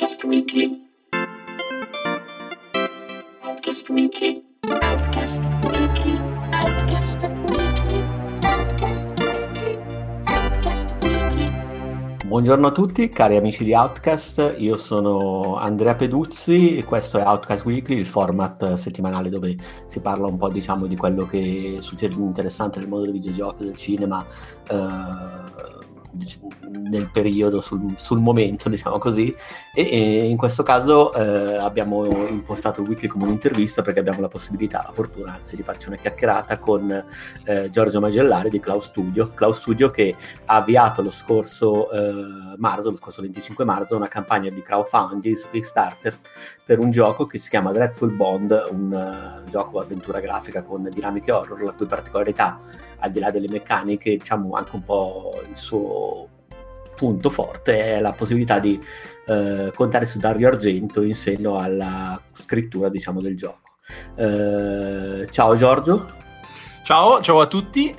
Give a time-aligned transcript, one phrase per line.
[0.00, 0.88] Outcast Weekly.
[3.42, 4.42] Outcast Weekly.
[4.80, 6.18] Outcast Weekly.
[6.52, 8.00] Outcast Weekly.
[8.40, 9.78] Outcast Weekly.
[10.24, 11.50] Outcast Weekly.
[12.24, 17.66] Buongiorno a tutti cari amici di Outcast, io sono Andrea Peduzzi e questo è Outcast
[17.66, 19.54] Weekly, il format settimanale dove
[19.84, 23.64] si parla un po' diciamo di quello che succede di interessante nel mondo dei videogiochi,
[23.64, 24.24] del cinema,
[24.66, 25.79] eh,
[26.70, 29.34] nel periodo, sul, sul momento diciamo così.
[29.74, 34.28] E, e in questo caso eh, abbiamo impostato il weekly come un'intervista perché abbiamo la
[34.28, 37.04] possibilità, la fortuna anzi di farci una chiacchierata con
[37.44, 40.14] eh, Giorgio Magellari di Cloud Studio, Cloud Studio che
[40.46, 45.48] ha avviato lo scorso eh, marzo, lo scorso 25 marzo, una campagna di crowdfunding su
[45.50, 46.18] Kickstarter
[46.64, 51.32] per un gioco che si chiama Dreadful Bond, un eh, gioco avventura grafica con dinamiche
[51.32, 52.58] horror, la cui particolarità,
[53.00, 56.28] al di là delle meccaniche, diciamo anche un po' il suo
[57.00, 58.78] punto forte è la possibilità di
[59.26, 63.76] eh, contare su Dario Argento in seno alla scrittura, diciamo, del gioco.
[64.16, 66.06] Eh, ciao Giorgio.
[66.82, 67.96] Ciao, ciao a tutti.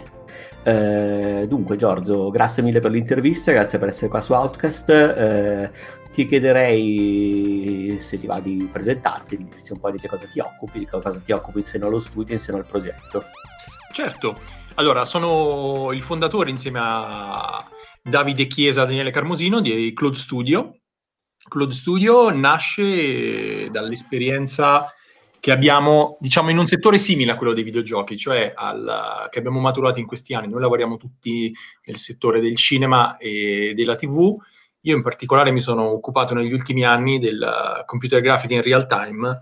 [0.64, 4.90] Eh, dunque, Giorgio, grazie mille per l'intervista, grazie per essere qua su Outcast.
[4.90, 5.72] Eh,
[6.12, 10.40] ti chiederei se ti va di presentarti, di dirci un po' di che cosa ti
[10.40, 13.24] occupi, di che cosa ti occupi in seno allo studio, in seno al progetto.
[13.92, 14.36] Certo,
[14.76, 17.68] allora sono il fondatore insieme a
[18.02, 20.78] Davide Chiesa e Daniele Carmosino di Cloud Studio.
[21.48, 24.94] Cloud Studio nasce dall'esperienza
[25.40, 29.60] che abbiamo, diciamo, in un settore simile a quello dei videogiochi, cioè al, che abbiamo
[29.60, 30.48] maturato in questi anni.
[30.48, 31.52] Noi lavoriamo tutti
[31.86, 34.38] nel settore del cinema e della TV.
[34.82, 39.42] Io in particolare mi sono occupato negli ultimi anni del computer grafica in real time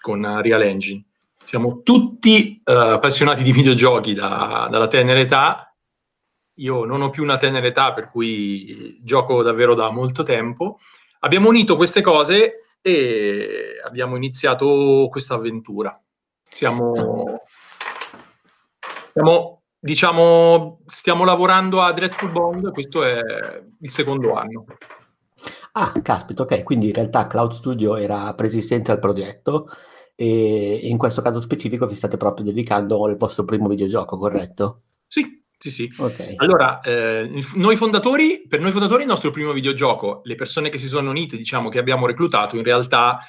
[0.00, 1.04] con Real Engine.
[1.44, 5.74] Siamo tutti uh, appassionati di videogiochi da, dalla tenera età.
[6.56, 10.78] Io non ho più una tenera età, per cui gioco davvero da molto tempo.
[11.20, 15.98] Abbiamo unito queste cose e abbiamo iniziato questa avventura.
[16.42, 17.42] Siamo,
[19.10, 23.20] stiamo, diciamo, stiamo lavorando a Dreadful Bond, questo è
[23.80, 24.64] il secondo anno.
[25.72, 29.68] Ah, caspita, ok, quindi in realtà Cloud Studio era preesistente al progetto
[30.14, 34.82] e in questo caso specifico vi state proprio dedicando al vostro primo videogioco, corretto?
[35.06, 35.92] Sì, sì, sì.
[35.96, 36.34] Ok.
[36.36, 40.88] Allora, eh, noi fondatori, per noi fondatori il nostro primo videogioco, le persone che si
[40.88, 43.20] sono unite, diciamo, che abbiamo reclutato, in realtà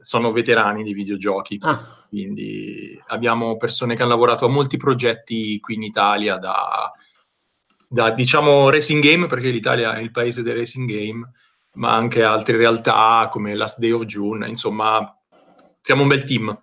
[0.00, 1.58] sono veterani dei videogiochi.
[1.60, 6.92] Ah, Quindi abbiamo persone che hanno lavorato a molti progetti qui in Italia, da,
[7.88, 11.30] da, diciamo racing game, perché l'Italia è il paese dei racing game,
[11.74, 15.16] ma anche altre realtà come Last Day of June, insomma,
[15.82, 16.58] siamo un bel team.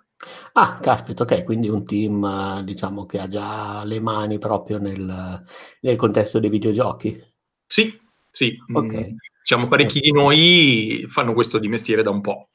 [0.54, 5.44] ah, caspita, ok, quindi un team eh, diciamo che ha già le mani proprio nel,
[5.82, 7.22] nel contesto dei videogiochi.
[7.66, 7.96] Sì,
[8.32, 8.58] sì.
[8.74, 8.94] Ok.
[8.94, 12.50] mm, diciamo parecchi di noi fanno questo di mestiere da un po'.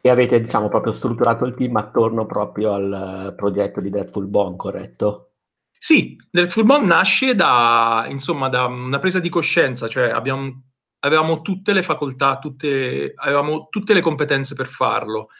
[0.00, 4.56] E avete diciamo proprio strutturato il team attorno proprio al eh, progetto di Deadful Bone,
[4.56, 5.30] corretto?
[5.82, 10.64] Sì, Dreadful Bond nasce da, insomma, da una presa di coscienza, cioè abbiamo,
[10.98, 15.30] avevamo tutte le facoltà, tutte, avevamo tutte le competenze per farlo.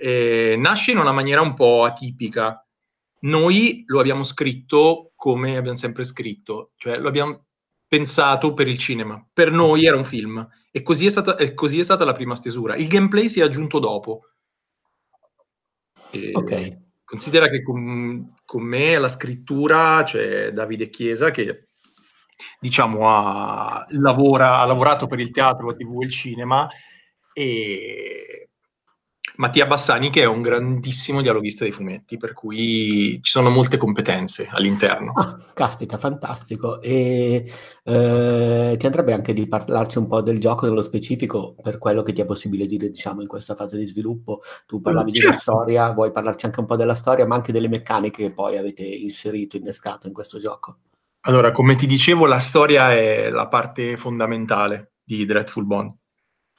[0.00, 2.64] Eh, nasce in una maniera un po' atipica.
[3.20, 7.46] Noi lo abbiamo scritto come abbiamo sempre scritto, cioè lo abbiamo
[7.88, 9.26] pensato per il cinema.
[9.32, 12.76] Per noi era un film e così è stata, così è stata la prima stesura.
[12.76, 14.22] Il gameplay si è aggiunto dopo.
[16.12, 16.86] E Ok.
[17.04, 21.68] Considera che con, con me alla scrittura c'è Davide Chiesa che
[22.60, 26.68] diciamo ha, lavora- ha lavorato per il teatro, la tv e il cinema
[27.32, 28.47] e
[29.38, 34.48] Mattia Bassani che è un grandissimo dialoghista dei fumetti per cui ci sono molte competenze
[34.50, 35.12] all'interno.
[35.14, 36.80] Ah, caspita, fantastico.
[36.80, 37.48] E
[37.84, 42.12] eh, ti andrebbe anche di parlarci un po' del gioco nello specifico, per quello che
[42.12, 44.40] ti è possibile dire, diciamo, in questa fase di sviluppo.
[44.66, 45.40] Tu parlavi della Certo.
[45.40, 48.82] storia, vuoi parlarci anche un po' della storia, ma anche delle meccaniche che poi avete
[48.82, 50.78] inserito, innescato in questo gioco.
[51.20, 55.94] Allora, come ti dicevo, la storia è la parte fondamentale di Dreadful Bond.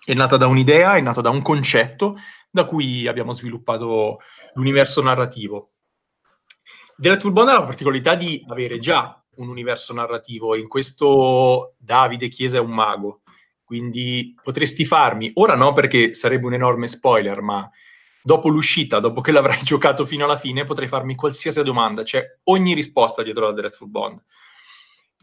[0.01, 2.15] È nata da un'idea, è nata da un concetto
[2.49, 4.19] da cui abbiamo sviluppato
[4.53, 5.71] l'universo narrativo.
[6.95, 12.57] Dreadful Bond ha la particolarità di avere già un universo narrativo, in questo Davide Chiesa
[12.57, 13.21] è un mago,
[13.63, 17.69] quindi potresti farmi, ora no perché sarebbe un enorme spoiler, ma
[18.21, 22.73] dopo l'uscita, dopo che l'avrai giocato fino alla fine, potrai farmi qualsiasi domanda, c'è ogni
[22.73, 24.21] risposta dietro la Dreadful Bond.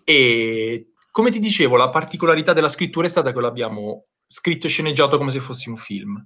[0.02, 5.18] E come ti dicevo, la particolarità della scrittura è stata che l'abbiamo scritto e sceneggiato
[5.18, 6.24] come se fosse un film.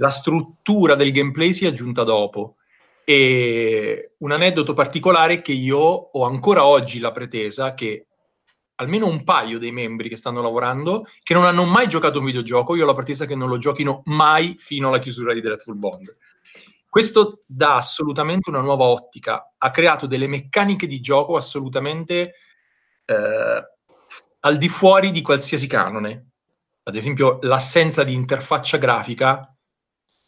[0.00, 2.56] La struttura del gameplay si è aggiunta dopo.
[3.04, 8.06] E un aneddoto particolare è che io ho ancora oggi la pretesa che
[8.76, 12.76] almeno un paio dei membri che stanno lavorando che non hanno mai giocato un videogioco.
[12.76, 16.16] Io ho la pretesa che non lo giochino mai fino alla chiusura di Dreadful Bond.
[16.88, 22.34] Questo dà assolutamente una nuova ottica, ha creato delle meccaniche di gioco assolutamente
[23.04, 23.62] eh,
[24.40, 26.30] al di fuori di qualsiasi canone.
[26.84, 29.52] Ad esempio, l'assenza di interfaccia grafica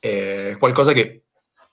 [0.01, 1.27] è qualcosa che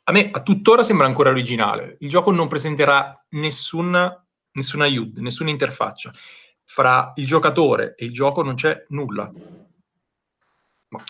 [0.03, 1.97] a me a tuttora sembra ancora originale.
[2.01, 6.11] Il gioco non presenterà nessuna, nessuna HUD, nessuna interfaccia.
[6.63, 9.31] Fra il giocatore e il gioco non c'è nulla.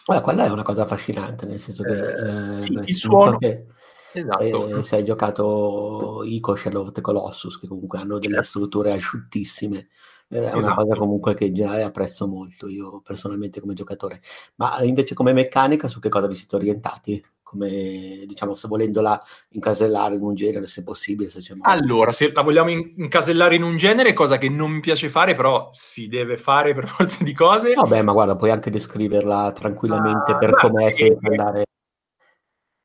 [0.05, 2.55] Guarda, quella è una cosa affascinante, nel senso che...
[2.55, 3.37] Eh, sì, beh, il suono...
[3.37, 3.65] che
[4.13, 4.75] Esatto.
[4.75, 8.49] se, se hai giocato Ico, Shadow of the Colossus, che comunque hanno delle Certo.
[8.49, 9.89] strutture asciuttissime,
[10.29, 10.83] eh, è una Esatto.
[10.83, 14.21] cosa comunque che in generale apprezzo molto, io personalmente come giocatore.
[14.55, 17.23] Ma invece come meccanica su che cosa vi siete orientati?
[17.41, 19.17] Come, diciamo, se volendola
[19.51, 21.69] incasellare in un genere, se possibile, se c'è modo.
[21.69, 25.33] Allora, se la vogliamo in- incasellare in un genere, cosa che non mi piace fare,
[25.33, 27.73] però si deve fare per forza di cose.
[27.73, 31.63] Vabbè, ma guarda, puoi anche descriverla tranquillamente Ah, per com'è, eh, senza andare...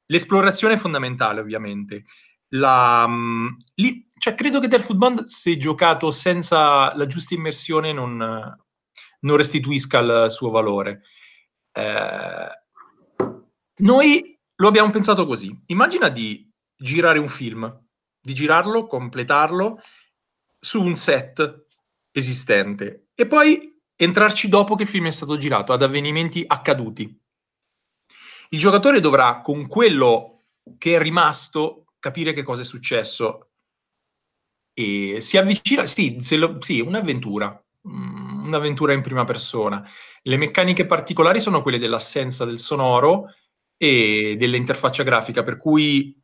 [0.07, 2.05] L'esplorazione è fondamentale, ovviamente.
[2.55, 8.17] La, mh, lì, cioè, credo che Death Bond, se giocato senza la giusta immersione, non,
[9.21, 11.03] non restituisca il suo valore.
[11.73, 12.49] Eh,
[13.77, 15.57] noi lo abbiamo pensato così.
[15.67, 17.85] Immagina di girare un film,
[18.21, 19.81] di girarlo, completarlo
[20.59, 21.67] su un set
[22.13, 27.21] esistente e poi entrarci dopo che il film è stato girato, ad avvenimenti accaduti.
[28.51, 30.45] Il giocatore dovrà, con quello
[30.77, 33.51] che è rimasto, capire che cosa è successo
[34.75, 39.87] e si avvicina, sì, lo- sì, un'avventura, mm, un'avventura in prima persona.
[40.23, 43.35] Le meccaniche particolari sono quelle dell'assenza del sonoro
[43.77, 46.17] e dell'interfaccia grafica, per cui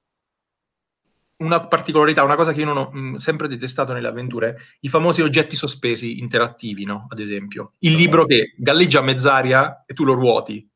[1.41, 5.23] una particolarità, una cosa che io non ho mm, sempre detestato nelle avventure, i famosi
[5.23, 7.07] oggetti sospesi interattivi, no?
[7.09, 10.69] Ad esempio, il libro che galleggia a mezz'aria e tu lo ruoti.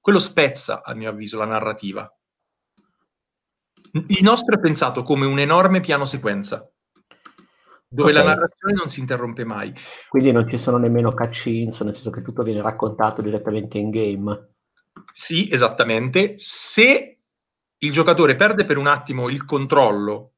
[0.00, 2.10] Quello spezza, a mio avviso, la narrativa.
[4.08, 6.68] Il nostro è pensato come un enorme piano sequenza,
[7.88, 8.16] dove Ok.
[8.16, 9.72] la narrazione non si interrompe mai.
[10.08, 14.48] Quindi non ci sono nemmeno cutscenes, nel senso che tutto viene raccontato direttamente in game.
[15.12, 16.34] Sì, esattamente.
[16.36, 17.18] Se
[17.78, 20.32] il giocatore perde per un attimo il controllo,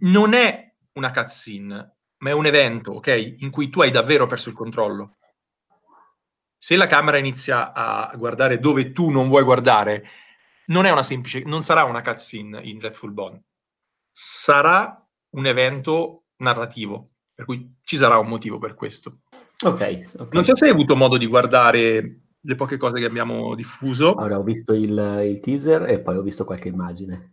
[0.00, 3.36] non è una cutscene, ma è un evento, ok?
[3.38, 5.16] In cui tu hai davvero perso il controllo.
[6.58, 10.06] Se la camera inizia a guardare dove tu non vuoi guardare,
[10.66, 13.40] non è una semplice, non sarà una cutscene in Dreadful Bond.
[14.10, 19.20] Sarà un evento narrativo, per cui ci sarà un motivo per questo.
[19.64, 20.32] Ok, ok.
[20.32, 24.14] Non so se hai avuto modo di guardare le poche cose che abbiamo diffuso.
[24.14, 27.32] Allora, ho visto il, il teaser e poi ho visto qualche immagine.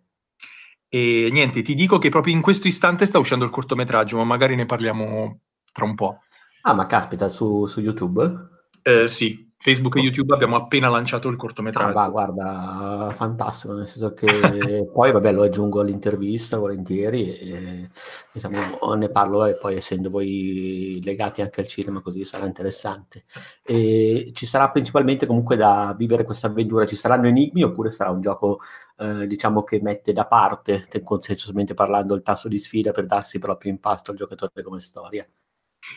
[0.88, 4.56] E niente, ti dico che proprio in questo istante sta uscendo il cortometraggio, ma magari
[4.56, 5.40] ne parliamo
[5.72, 6.20] tra un po'.
[6.64, 8.50] Ah, ma caspita, su, su YouTube?
[8.82, 11.94] Eh, sì, Facebook e YouTube abbiamo appena lanciato il Ah, cortometraggio.
[11.94, 14.26] va, guarda, fantastico, nel senso che
[14.92, 17.90] poi, vabbè, lo aggiungo all'intervista volentieri e
[18.32, 18.58] diciamo,
[18.96, 23.26] ne parlo e poi essendo voi legati anche al cinema così sarà interessante.
[23.64, 28.22] E ci sarà principalmente comunque da vivere questa avventura, ci saranno enigmi oppure sarà un
[28.22, 28.62] gioco,
[28.98, 33.38] eh, diciamo, che mette da parte, te- consensualmente parlando, il tasso di sfida per darsi
[33.38, 35.24] proprio in pasto al giocatore come storia?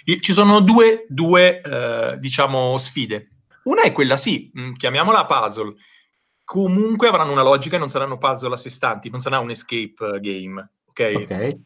[0.04, 3.28] Ci sono due, due, eh, diciamo, sfide.
[3.64, 5.74] Una è quella, sì, mh, chiamiamola puzzle.
[6.44, 9.94] Comunque avranno una logica e non saranno puzzle a sé stanti, non sarà un escape
[10.14, 11.12] eh, game, ok?
[11.16, 11.56] Ok,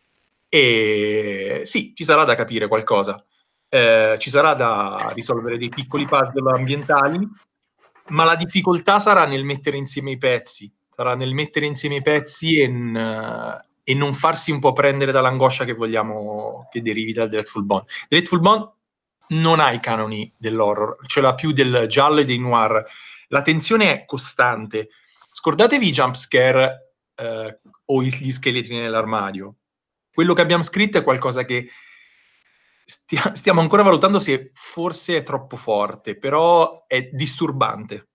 [0.48, 3.22] E sì, ci sarà da capire qualcosa.
[3.68, 7.28] Eh, ci sarà da risolvere dei piccoli puzzle ambientali,
[8.08, 12.58] ma la difficoltà sarà nel mettere insieme i pezzi, sarà nel mettere insieme i pezzi
[12.60, 17.64] e, n- e non farsi un po' prendere dall'angoscia che vogliamo che derivi dal Dreadful
[17.64, 17.84] Bond.
[18.08, 18.70] Dreadful Bond
[19.28, 22.84] non ha i canoni dell'horror, ce l'ha più del giallo e dei noir.
[23.28, 24.88] La tensione è costante.
[25.30, 29.56] Scordatevi i jump scare eh, o gli scheletri nell'armadio.
[30.12, 31.68] Quello che abbiamo scritto è qualcosa che
[32.84, 38.08] stia- stiamo ancora valutando se forse è troppo forte, però è disturbante.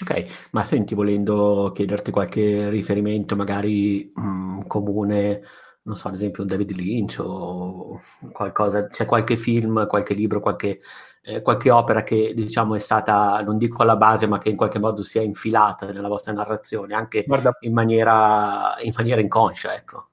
[0.00, 5.42] Ok, ma senti, volendo chiederti qualche riferimento magari mh, comune,
[5.88, 7.98] non so, ad esempio un David Lynch o
[8.30, 10.80] qualcosa, c'è qualche film, qualche libro, qualche,
[11.22, 14.78] eh, qualche opera che diciamo è stata, non dico alla base, ma che in qualche
[14.78, 20.10] modo si è infilata nella vostra narrazione, anche Guarda, in maniera, in maniera inconscia, ecco.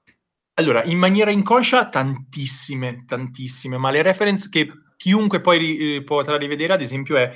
[0.54, 6.38] allora, in maniera inconscia tantissime, tantissime, ma le reference che chiunque poi ri- eh, potrà
[6.38, 7.30] rivedere, ad esempio, è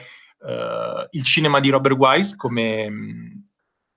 [0.47, 3.50] eh, il cinema di Robert Wise come mh,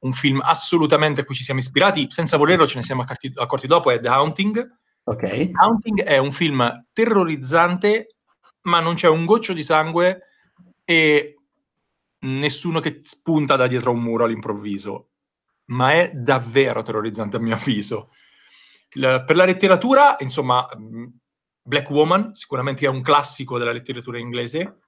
[0.04, 3.68] un film assolutamente a cui ci siamo ispirati, senza volerlo ce ne siamo accorti, accorti
[3.68, 4.82] dopo, è The Haunting.
[5.06, 8.14] Ok, Haunting è un film terrorizzante
[8.64, 10.28] ma non c'è un goccio di sangue
[10.84, 11.38] e
[12.20, 15.10] nessuno che spunta da dietro a un muro all'improvviso.
[15.66, 18.12] Ma è davvero terrorizzante a mio avviso.
[18.96, 20.68] L- per la letteratura, insomma,
[21.62, 24.83] Black Woman sicuramente è un classico della letteratura inglese,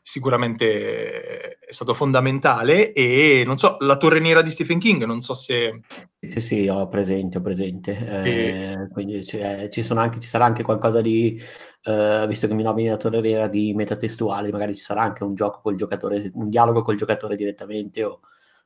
[0.00, 5.34] sicuramente è stato fondamentale e non so, La Torre Nera di Stephen King, non so
[5.34, 5.80] se...
[6.18, 7.96] Sì, sì, ho presente, ho presente.
[7.96, 11.40] Eh, quindi eh, ci, anche, ci, sarà anche qualcosa di,
[11.84, 15.34] eh, visto che mi nomini La Torre Nera di metatestuale, magari ci sarà anche un
[15.34, 18.20] gioco col giocatore, un dialogo col giocatore direttamente o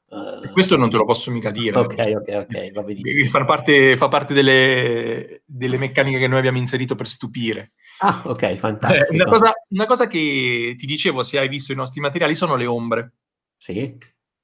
[0.06, 1.76] Uh, questo non te lo posso mica dire.
[1.76, 3.30] Ok, ok, ok, va benissimo.
[3.30, 7.72] Fa parte, fa parte delle, delle, meccaniche che noi abbiamo inserito per stupire.
[8.04, 9.12] Ah, ok, fantastico.
[9.12, 12.54] Eh, una, cosa, una, cosa, che ti dicevo, se hai visto i nostri materiali, sono
[12.54, 13.12] le ombre.
[13.56, 13.96] Sì.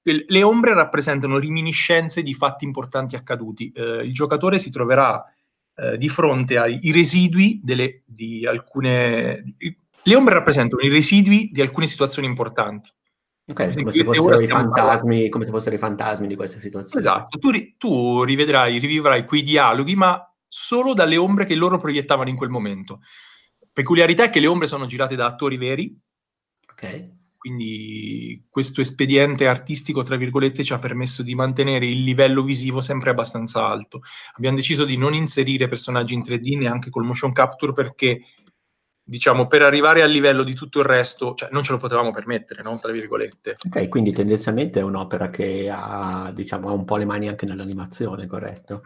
[0.03, 3.71] Le ombre rappresentano riminiscenze di fatti importanti accaduti.
[3.71, 5.23] Eh, il giocatore si troverà
[5.77, 9.45] eh, di fronte ai residui delle, di alcune...
[10.03, 12.91] Le ombre rappresentano i residui di alcune situazioni importanti.
[13.51, 17.05] Ok, come se, fossero i fantasmi, come se fossero i fantasmi di questa situazione.
[17.05, 22.37] Esatto, tu, tu rivedrai, rivivrai quei dialoghi, ma solo dalle ombre che loro proiettavano in
[22.37, 23.01] quel momento.
[23.73, 25.97] Peculiarità è che le ombre sono girate da attori veri.
[26.71, 27.19] Ok.
[27.41, 33.09] Quindi questo espediente artistico, tra virgolette, ci ha permesso di mantenere il livello visivo sempre
[33.09, 34.03] abbastanza alto.
[34.37, 38.21] Abbiamo deciso di non inserire personaggi in 3D neanche col motion capture perché
[39.03, 42.63] diciamo, per arrivare al livello di tutto il resto, cioè, non ce lo potevamo permettere,
[42.63, 42.79] no?
[42.79, 43.57] Tra virgolette.
[43.67, 48.27] Ok, quindi tendenzialmente è un'opera che ha, diciamo, ha un po' le mani anche nell'animazione,
[48.27, 48.83] corretto?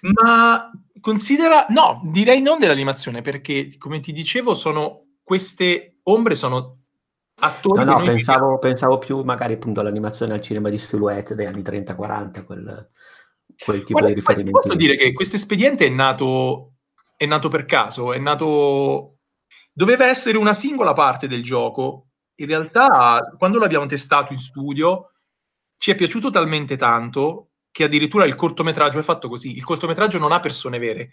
[0.00, 6.78] Ma considera, no, direi non dell'animazione, perché come ti dicevo, sono queste ombre sono
[7.40, 7.84] attori.
[7.84, 12.44] No, no, pensavo, pensavo, più magari appunto all'animazione al cinema di silhouette degli anni 30-40,
[12.44, 12.90] quel,
[13.64, 14.58] quel tipo Guarda, di riferimento.
[14.58, 16.74] Posso dire che questo espediente è nato
[17.16, 19.18] è nato per caso, è nato...
[19.72, 22.08] Doveva essere una singola parte del gioco.
[22.36, 25.12] In realtà, quando l'abbiamo testato in studio,
[25.76, 29.56] ci è piaciuto talmente tanto che addirittura il cortometraggio è fatto così.
[29.56, 31.10] Il cortometraggio non ha persone vere.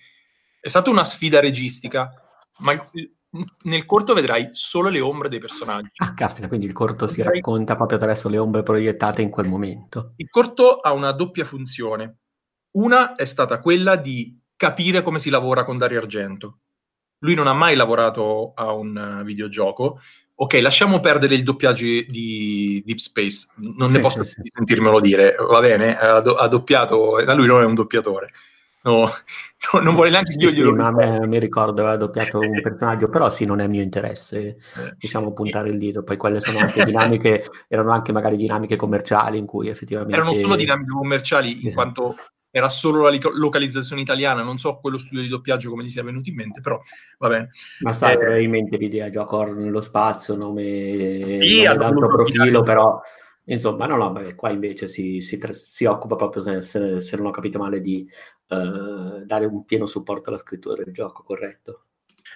[0.59, 2.11] È stata una sfida registica,
[2.59, 2.71] ma
[3.63, 5.89] nel corto vedrai solo le ombre dei personaggi.
[5.95, 10.13] Ah, caspita, quindi il corto si racconta proprio attraverso le ombre proiettate in quel momento.
[10.17, 12.17] Il corto ha una doppia funzione.
[12.73, 16.59] Una è stata quella di capire come si lavora con Dario Argento.
[17.23, 19.99] Lui non ha mai lavorato a un videogioco.
[20.35, 24.49] Ok, lasciamo perdere il doppiaggio di Deep Space, non ne posso sì, sì.
[24.55, 28.29] sentirmelo dire, va bene, ha, do- ha doppiato, da lui non è un doppiatore.
[28.83, 29.05] No,
[29.73, 33.09] no, non vuole neanche sì, io glielo ma me, mi ricordo aveva doppiato un personaggio
[33.09, 34.95] però sì non è mio interesse eh.
[34.97, 39.45] diciamo puntare il dito poi quelle sono anche dinamiche erano anche magari dinamiche commerciali in
[39.45, 41.73] cui effettivamente erano solo dinamiche commerciali in esatto.
[41.75, 42.15] quanto
[42.53, 46.27] era solo la localizzazione italiana, non so quello studio di doppiaggio come gli sia venuto
[46.27, 46.79] in mente, però
[47.17, 47.51] va bene.
[47.79, 53.01] Ma sai, eh, probabilmente l'idea gioco nello spazio, nome, sì, nome d'altro profilo, però
[53.45, 57.27] insomma, no, no, beh, qua invece si, si, si occupa proprio, se, se, se, non
[57.27, 58.07] ho capito male, di
[58.47, 61.85] uh, dare un pieno supporto alla scrittura del gioco, corretto?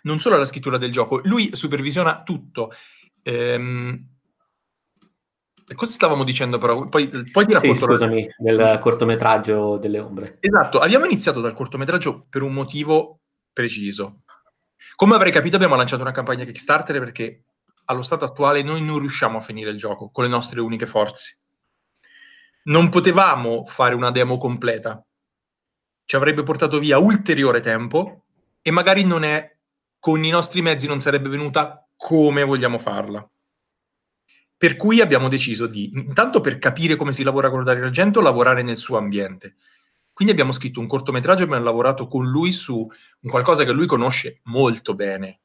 [0.03, 2.71] Non solo alla scrittura del gioco, lui supervisiona tutto.
[3.24, 4.13] Ehm,
[5.74, 6.88] Cosa stavamo dicendo però?
[6.88, 7.74] Poi, poi ti racconto...
[7.74, 10.38] Sì, scusami, del cortometraggio delle ombre.
[10.39, 13.21] Esatto, abbiamo iniziato dal cortometraggio per un motivo
[13.51, 14.21] preciso.
[14.95, 17.45] Come avrei capito abbiamo lanciato una campagna Kickstarter perché
[17.86, 21.39] allo stato attuale noi non riusciamo a finire il gioco con le nostre uniche forze.
[22.63, 25.04] Non potevamo fare una demo completa.
[26.06, 28.25] Ci avrebbe portato via ulteriore tempo
[28.62, 29.56] e magari non è
[30.00, 33.27] con i nostri mezzi non sarebbe venuta come vogliamo farla.
[34.58, 38.63] Per cui abbiamo deciso di, intanto per capire come si lavora con Dario Argento, lavorare
[38.63, 39.56] nel suo ambiente.
[40.13, 43.86] Quindi abbiamo scritto un cortometraggio e abbiamo lavorato con lui su un qualcosa che lui
[43.86, 45.42] conosce molto bene.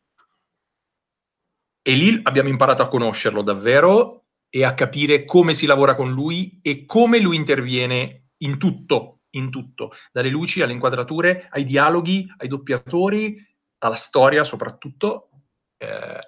[1.83, 6.59] E lì abbiamo imparato a conoscerlo davvero e a capire come si lavora con lui
[6.63, 12.49] e come lui interviene in tutto, in tutto, dalle luci alle inquadrature, ai dialoghi, ai
[12.49, 13.37] doppiatori,
[13.79, 15.31] alla storia soprattutto.
[15.79, 16.19] Eh,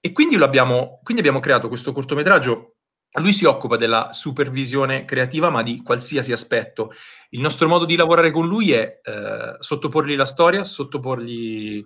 [0.00, 2.74] e quindi, abbiamo, quindi abbiamo creato questo cortometraggio.
[3.20, 6.92] Lui si occupa della supervisione creativa, ma di qualsiasi aspetto.
[7.30, 11.82] Il nostro modo di lavorare con lui è eh, sottoporgli la storia, sottoporgli,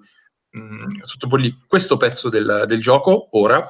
[0.50, 3.62] mh, mm, sottoporgli questo pezzo del, del gioco, ora,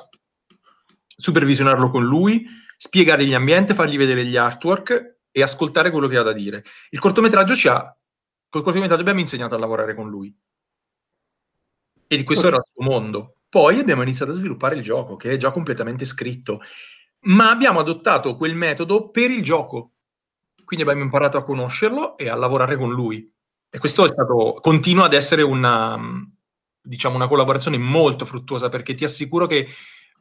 [1.06, 6.22] supervisionarlo con lui, spiegare gli ambienti, fargli vedere gli artwork e ascoltare quello che ha
[6.22, 6.64] da dire.
[6.90, 7.96] Il cortometraggio ci ha,
[8.48, 10.34] col cortometraggio abbiamo insegnato a lavorare con lui.
[12.10, 13.36] E di questo era il suo mondo.
[13.48, 16.60] Poi abbiamo iniziato a sviluppare il gioco, che è già completamente scritto,
[17.22, 19.92] ma abbiamo adottato quel metodo per il gioco.
[20.64, 23.30] Quindi abbiamo imparato a conoscerlo e a lavorare con lui.
[23.70, 25.98] E questo è stato, continua ad essere una,
[26.88, 29.68] diciamo, una collaborazione molto fruttuosa perché ti assicuro che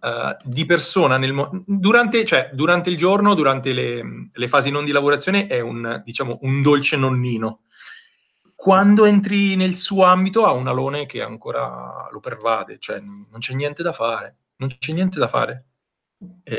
[0.01, 4.91] uh, di persona mo- durante, cioè, durante, il giorno, durante le, le, fasi non di
[4.91, 7.61] lavorazione, è un, diciamo, un dolce nonnino.
[8.53, 13.53] Quando entri nel suo ambito ha un alone che ancora lo pervade, cioè non c'è
[13.53, 15.65] niente da fare, non c'è niente da fare.
[16.43, 16.57] Eh,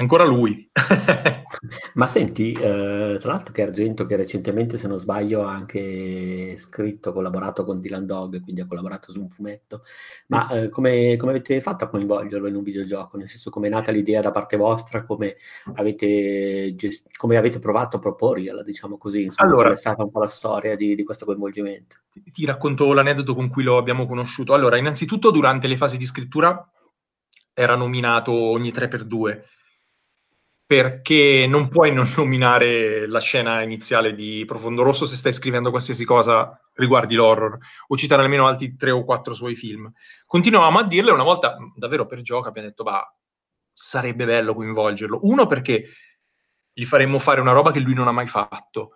[0.00, 0.68] ancora lui.
[1.94, 7.12] Ma senti, eh, tra l'altro che Argento che recentemente, se non sbaglio, ha anche scritto,
[7.12, 9.82] collaborato con Dylan Dog, quindi ha collaborato su un fumetto,
[10.28, 13.16] ma eh, come, come, avete fatto a coinvolgerlo in un videogioco?
[13.16, 15.02] Nel senso, come è nata l'idea da parte vostra?
[15.02, 15.36] Come
[15.74, 19.24] avete, gest- come avete provato a proporgliela, diciamo così?
[19.24, 21.96] Insomma, allora, è stata un po' la storia di, di questo coinvolgimento?
[22.10, 24.54] Ti, ti racconto l'aneddoto con cui lo abbiamo conosciuto.
[24.54, 26.66] Allora, innanzitutto durante le fasi di scrittura
[27.52, 29.58] era nominato ogni 3x2
[30.70, 36.04] perché non puoi non nominare la scena iniziale di Profondo Rosso se stai scrivendo qualsiasi
[36.04, 37.58] cosa riguardi l'horror,
[37.88, 39.90] o citare almeno altri tre o quattro suoi film.
[40.24, 43.04] Continuavamo a dirle, una volta, davvero per gioco, abbiamo detto, bah,
[43.72, 45.18] sarebbe bello coinvolgerlo.
[45.22, 45.88] Uno, perché
[46.72, 48.92] gli faremmo fare una roba che lui non ha mai fatto,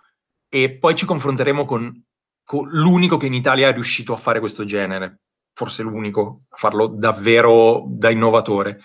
[0.49, 2.04] e poi ci confronteremo con,
[2.45, 6.87] con l'unico che in Italia è riuscito a fare questo genere, forse l'unico, a farlo
[6.87, 8.78] davvero da innovatore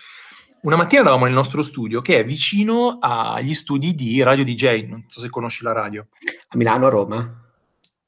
[0.62, 5.06] una mattina eravamo nel nostro studio che è vicino agli studi di Radio DJ, non
[5.08, 6.08] so se conosci la radio.
[6.50, 7.52] A Milano o Roma?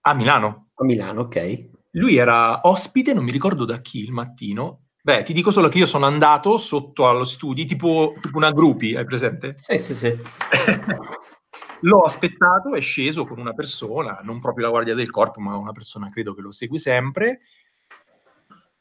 [0.01, 0.70] A Milano.
[0.75, 1.70] A Milano, ok.
[1.91, 4.88] Lui era ospite, non mi ricordo da chi il mattino.
[5.03, 8.96] Beh, ti dico solo che io sono andato sotto allo studio, tipo, tipo una gruppi,
[8.96, 9.55] hai presente?
[9.58, 10.15] Sì, sì, sì.
[11.84, 15.72] L'ho aspettato, è sceso con una persona, non proprio la guardia del corpo, ma una
[15.72, 17.39] persona credo che lo segui sempre.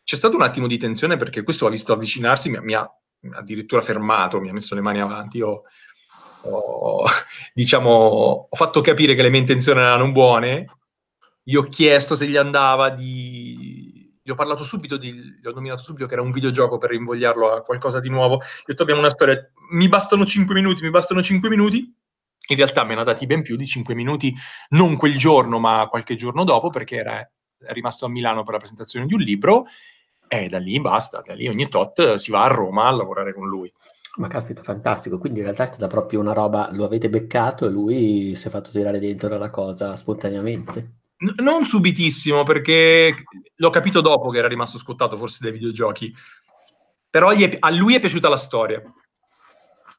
[0.04, 2.90] C'è stato un attimo di tensione perché questo ha visto avvicinarsi, mi, mi ha
[3.32, 5.38] addirittura fermato, mi ha messo le mani avanti.
[5.38, 5.62] Io
[6.42, 7.04] ho,
[7.52, 10.66] diciamo, ho fatto capire che le mie intenzioni erano buone.
[11.42, 13.98] Gli ho chiesto se gli andava di.
[14.22, 17.52] Gli ho parlato subito, di, gli ho nominato subito che era un videogioco per invogliarlo
[17.52, 18.36] a qualcosa di nuovo.
[18.36, 21.94] Gli ho detto: Abbiamo una storia, mi bastano 5 minuti, mi bastano 5 minuti.
[22.48, 24.34] In realtà me ne ha dati ben più di 5 minuti,
[24.70, 27.30] non quel giorno, ma qualche giorno dopo, perché era
[27.68, 29.66] rimasto a Milano per la presentazione di un libro
[30.32, 33.48] e da lì basta, da lì ogni tot si va a Roma a lavorare con
[33.48, 33.72] lui.
[34.18, 35.18] Ma caspita, fantastico.
[35.18, 38.50] Quindi in realtà è stata proprio una roba, lo avete beccato e lui si è
[38.50, 40.98] fatto tirare dentro la cosa spontaneamente.
[41.18, 43.12] N- non subitissimo, perché
[43.56, 46.14] l'ho capito dopo che era rimasto scottato forse dai videogiochi.
[47.10, 48.80] Però è, a lui è piaciuta la storia.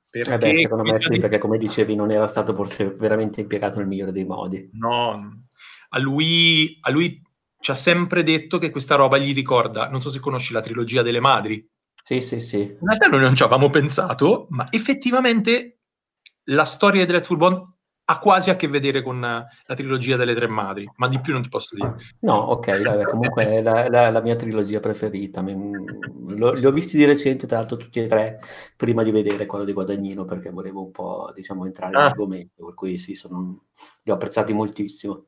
[0.10, 3.80] Perché, eh beh, secondo me sì, perché come dicevi non era stato forse veramente impiegato
[3.80, 4.70] nel migliore dei modi.
[4.74, 5.46] No,
[5.90, 7.22] a lui, a lui
[7.62, 11.02] ci ha sempre detto che questa roba gli ricorda, non so se conosci la trilogia
[11.02, 11.66] delle madri.
[12.04, 12.60] Sì, sì, sì.
[12.62, 15.82] In realtà noi non ci avevamo pensato, ma effettivamente
[16.46, 17.62] la storia di Dreadful Bond
[18.06, 21.44] ha quasi a che vedere con la trilogia delle tre madri, ma di più non
[21.44, 21.96] ti posso dire.
[22.22, 25.42] No, ok, vabbè, comunque è la, la, la, mia trilogia preferita.
[25.42, 28.40] Lo, li ho visti di recente, tra l'altro tutti e tre,
[28.76, 32.00] prima di vedere quello di Guadagnino, perché volevo un po', diciamo, entrare ah.
[32.00, 33.68] nell'argomento, per cui sì, sono,
[34.04, 35.28] li ho apprezzati moltissimo.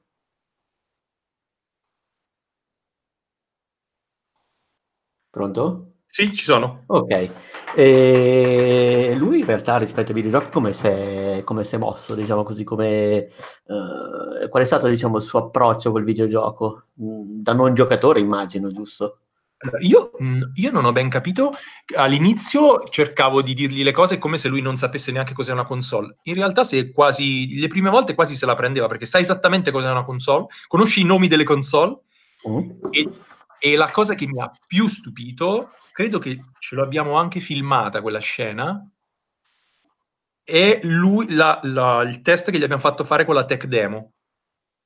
[5.33, 5.93] Pronto?
[6.05, 6.83] Sì, ci sono.
[6.85, 7.29] Ok.
[7.75, 13.29] E lui in realtà rispetto ai videogiochi come si è, mosso, diciamo così, come,
[13.63, 16.89] uh, qual è stato diciamo, il suo approccio col videogioco?
[17.01, 19.21] Mm, da non giocatore immagino, giusto?
[19.79, 21.55] Io, mm, io, non ho ben capito,
[21.95, 26.17] all'inizio cercavo di dirgli le cose come se lui non sapesse neanche cos'è una console.
[26.25, 29.89] In realtà se quasi, le prime volte quasi se la prendeva perché sa esattamente cos'è
[29.89, 32.01] una console, conosci i nomi delle console
[32.47, 32.69] mm.
[32.91, 33.09] e
[33.65, 38.19] e la cosa che mi ha più stupito, credo che ce l'abbiamo anche filmata quella
[38.19, 38.85] scena,
[40.43, 44.15] è lui, la, la, il test che gli abbiamo fatto fare con la tech demo.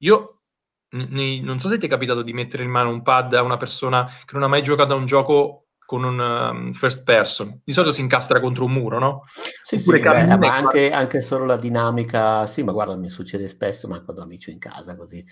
[0.02, 0.42] Io
[0.90, 3.58] n- non so se ti è capitato di mettere in mano un pad a una
[3.58, 7.60] persona che non ha mai giocato a un gioco con un um, first person.
[7.64, 9.24] Di solito si incastra contro un muro, no?
[9.64, 13.48] Sì, Oppure sì, beh, ma anche, anche, solo la dinamica, sì, ma guarda, mi succede
[13.48, 15.26] spesso, ma quando amici in casa così.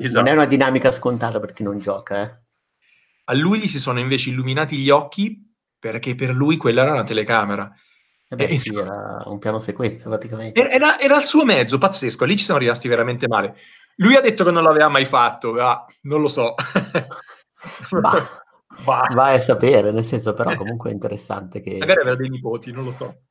[0.00, 0.18] esatto.
[0.20, 2.43] Non è una dinamica scontata per chi non gioca, eh.
[3.24, 5.40] A lui gli si sono invece illuminati gli occhi
[5.78, 7.72] perché per lui quella era una telecamera.
[8.28, 10.60] Eh beh, e, sì, era un piano sequenza praticamente.
[10.60, 12.24] Era, era, il suo mezzo, pazzesco.
[12.24, 13.56] Lì ci siamo rimasti veramente male.
[13.96, 16.54] Lui ha detto che non l'aveva mai fatto, ah, non lo so.
[17.90, 18.44] Va.
[18.84, 19.08] Va.
[19.12, 21.76] Vai a sapere, nel senso, però comunque è interessante che...
[21.78, 23.22] Magari aveva dei nipoti, non lo so.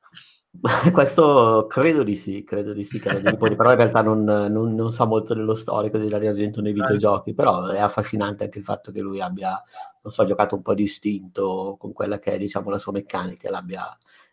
[0.92, 4.92] Questo credo di sì, credo di sì, credo di però in realtà non, non, non,
[4.92, 8.92] sa molto dello storico di Dario Argento nei videogiochi, però è affascinante anche il fatto
[8.92, 9.60] che lui abbia,
[10.02, 13.50] non so, giocato un po' di istinto con quella che è, diciamo, la sua meccanica,
[13.50, 13.86] l'abbia,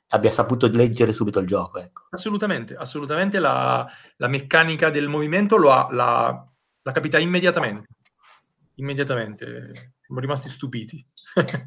[0.10, 1.80] abbia saputo leggere subito il gioco.
[1.80, 2.04] Ecco.
[2.12, 3.86] Assolutamente, assolutamente la,
[4.18, 6.48] la, meccanica del movimento lo ha, l'ha,
[6.82, 7.88] l'ha capita immediatamente,
[8.76, 9.96] immediatamente.
[10.06, 11.04] siamo rimasti stupiti.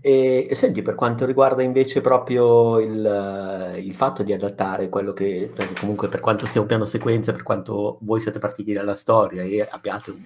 [0.01, 5.53] E, e, senti, per quanto riguarda invece proprio il, il, fatto di adattare quello che,
[5.81, 9.67] comunque per quanto sia un piano sequenza, per quanto voi siete partiti dalla storia e
[9.69, 10.23] abbiate un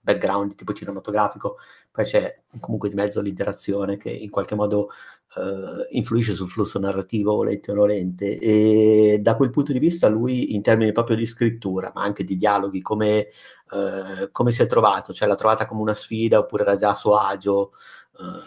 [0.00, 1.56] background tipo cinematografico,
[1.90, 4.88] poi c'è comunque di mezzo l'interazione che in qualche modo
[5.34, 10.54] uh, influisce sul flusso narrativo, volente o nolente, e da quel punto di vista lui
[10.54, 13.28] in termini proprio di scrittura, ma anche di dialoghi, come,
[13.70, 15.12] uh, come si è trovato?
[15.12, 17.72] Cioè l'ha trovata come una sfida oppure era già a suo agio?
[18.18, 18.42] Uh,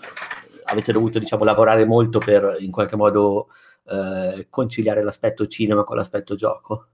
[0.65, 3.47] avete dovuto diciamo, lavorare molto per in qualche modo
[4.49, 6.88] conciliare l'aspetto cinema con l'aspetto gioco?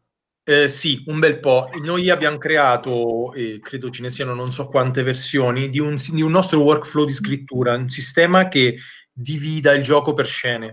[0.43, 1.69] Eh, sì, un bel po'.
[1.83, 6.21] Noi abbiamo creato, e credo ce ne siano non so quante versioni, di un, di
[6.21, 8.77] un nostro workflow di scrittura, un sistema che
[9.11, 10.71] divida il gioco per scene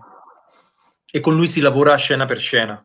[1.10, 2.82] e con lui si lavora scena per scena.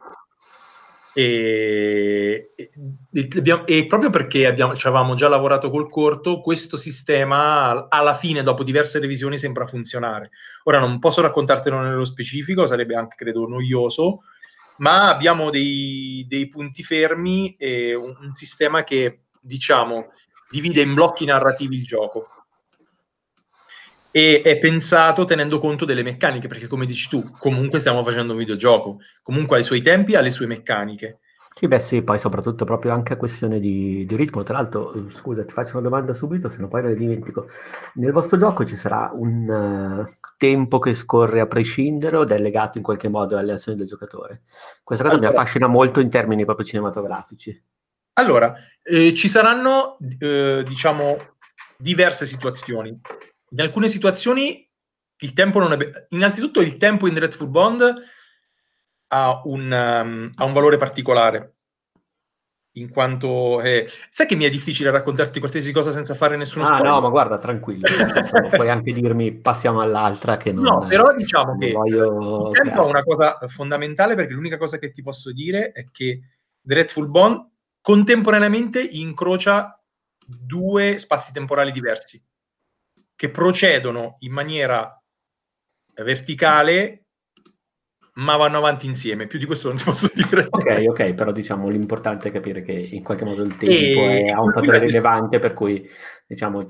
[1.13, 8.13] E, e, e proprio perché abbiamo, ci avevamo già lavorato col corto, questo sistema alla
[8.13, 10.31] fine, dopo diverse revisioni, sembra funzionare.
[10.63, 14.21] Ora non posso raccontartelo nello specifico, sarebbe anche, credo, noioso,
[14.77, 20.11] ma abbiamo dei, dei punti fermi e un, un sistema che, diciamo,
[20.49, 22.27] divide in blocchi narrativi il gioco
[24.11, 28.39] e è pensato tenendo conto delle meccaniche, perché come dici tu, comunque stiamo facendo un
[28.39, 31.19] videogioco, comunque ha i suoi tempi, ha le sue meccaniche.
[31.59, 34.43] Sì, beh sì, poi soprattutto proprio anche a questione di, di, ritmo.
[34.43, 37.49] Tra l'altro, scusa, ti faccio una domanda subito, se no poi me ne dimentico.
[37.95, 42.77] Nel vostro gioco ci sarà un uh, tempo che scorre a prescindere o è legato
[42.77, 44.43] in qualche modo alle azioni del giocatore?
[44.81, 47.61] Questa cosa allora, mi affascina molto in termini proprio cinematografici.
[48.13, 51.17] Allora, eh, ci saranno, eh, diciamo,
[51.77, 53.01] diverse situazioni.
[53.51, 54.67] In alcune situazioni
[55.21, 56.05] il tempo non è...
[56.09, 57.93] Innanzitutto il tempo in Dreadful Bond
[59.07, 61.55] ha un, um, ha un valore particolare,
[62.73, 63.61] in quanto...
[63.61, 66.91] Eh, sai che mi è difficile raccontarti qualsiasi cosa senza fare nessuno ah, spoiler?
[66.91, 67.87] no, ma guarda, tranquillo.
[68.49, 70.63] puoi anche dirmi passiamo all'altra che non...
[70.63, 72.51] No, però diciamo che voglio...
[72.51, 76.21] il tempo è una cosa fondamentale perché l'unica cosa che ti posso dire è che
[76.61, 77.47] Dreadful Bond
[77.81, 79.73] contemporaneamente incrocia
[80.25, 82.23] due spazi temporali diversi
[83.19, 84.97] che procedono in maniera
[86.01, 87.03] verticale
[88.13, 89.27] ma vanno avanti insieme.
[89.27, 90.47] Più di questo non ti posso dire.
[90.49, 94.29] Ok, ok, però diciamo l'importante è capire che in qualche modo il tempo e è,
[94.31, 95.85] ha un fattore rilevante per cui
[96.25, 96.65] diciamo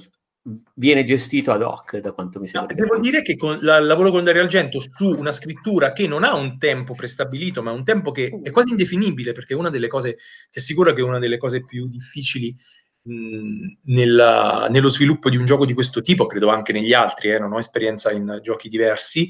[0.74, 2.74] viene gestito ad hoc da quanto mi sembra.
[2.74, 6.24] No, devo dire che con la, lavoro con Dario Argento su una scrittura che non
[6.24, 10.18] ha un tempo prestabilito, ma un tempo che è quasi indefinibile, perché una delle cose,
[10.50, 12.56] ti assicuro che è una delle cose più difficili
[13.04, 17.54] nella, nello sviluppo di un gioco di questo tipo, credo anche negli altri, eh, non
[17.54, 19.30] ho esperienza in giochi diversi,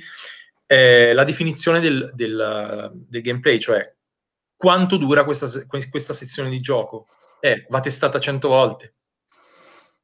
[0.65, 3.95] eh, la definizione del, del, del, gameplay, cioè
[4.55, 7.07] quanto dura questa, questa sezione di gioco.
[7.39, 8.95] Eh, va testata cento volte.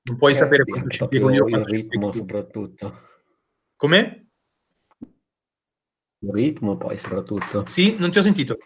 [0.03, 1.47] Non puoi eh, sapere quanto ci piego io.
[1.47, 3.01] Il ritmo soprattutto.
[3.75, 4.27] Come?
[6.19, 7.65] Il ritmo poi soprattutto.
[7.67, 8.57] Sì, non ti ho sentito.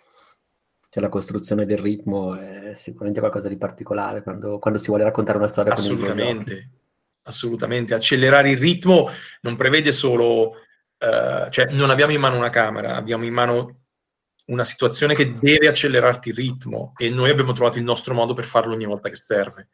[0.91, 5.37] Cioè la costruzione del ritmo è sicuramente qualcosa di particolare quando, quando si vuole raccontare
[5.37, 6.69] una storia assolutamente,
[7.23, 7.93] assolutamente.
[7.93, 9.07] Accelerare il ritmo
[9.41, 10.49] non prevede solo,
[10.97, 13.81] uh, cioè non abbiamo in mano una camera, abbiamo in mano
[14.47, 18.45] una situazione che deve accelerarti il ritmo e noi abbiamo trovato il nostro modo per
[18.45, 19.69] farlo ogni volta che serve.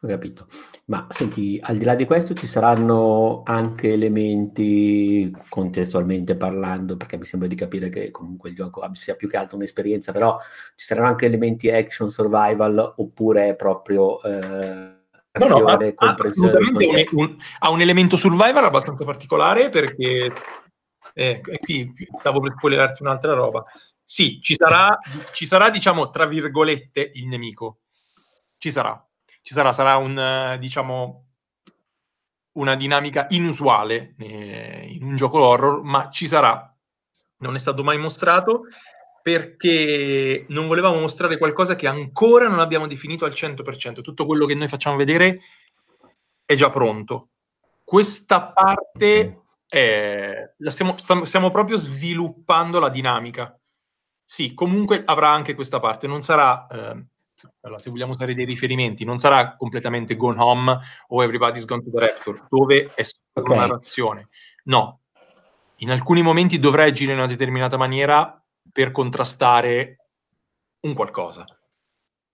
[0.00, 0.46] Ho capito.
[0.86, 7.24] Ma senti, al di là di questo ci saranno anche elementi, contestualmente parlando, perché mi
[7.24, 10.38] sembra di capire che comunque il gioco sia più che altro un'esperienza, però
[10.76, 14.22] ci saranno anche elementi action, survival, oppure proprio...
[14.22, 14.96] Eh,
[15.38, 20.32] No, no, ha, un, un, ha un elemento survival abbastanza particolare perché
[21.14, 23.62] eh, qui stavo per spoilerarti un'altra roba.
[24.02, 24.98] Sì, ci sarà,
[25.32, 27.80] ci sarà, diciamo, tra virgolette, il nemico.
[28.56, 29.07] Ci sarà
[29.42, 31.28] ci sarà, sarà un, diciamo,
[32.52, 36.74] una dinamica inusuale eh, in un gioco horror, ma ci sarà.
[37.38, 38.62] Non è stato mai mostrato
[39.22, 44.00] perché non volevamo mostrare qualcosa che ancora non abbiamo definito al 100%.
[44.00, 45.40] Tutto quello che noi facciamo vedere
[46.44, 47.28] è già pronto.
[47.84, 53.56] Questa parte è, la stiamo, stiamo proprio sviluppando la dinamica.
[54.24, 57.04] Sì, comunque avrà anche questa parte, non sarà eh,
[57.60, 61.90] allora, se vogliamo usare dei riferimenti, non sarà completamente Gone Home o Everybody's Gone to
[61.90, 63.56] the Raptor, dove è solo okay.
[63.56, 64.28] una narrazione.
[64.64, 65.00] No,
[65.76, 70.08] in alcuni momenti dovrà agire in una determinata maniera per contrastare
[70.80, 71.44] un qualcosa.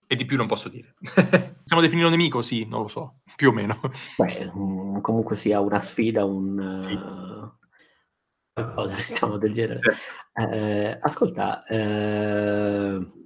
[0.07, 0.95] E di più non posso dire.
[1.01, 2.43] Possiamo definire un nemico?
[2.43, 3.81] Sì, non lo so, più o meno.
[4.17, 6.81] Beh, mm, comunque sia una sfida, un...
[6.83, 6.93] Sì.
[6.93, 7.53] Uh,
[8.53, 9.81] qualcosa diciamo del genere.
[10.35, 13.23] Eh, ascolta, eh